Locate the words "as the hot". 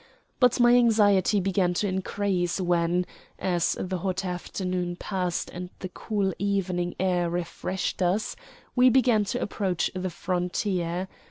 3.37-4.25